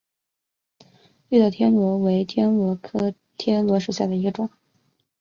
[1.29, 4.49] 绿岛天螺为天螺科天螺属下的一个种。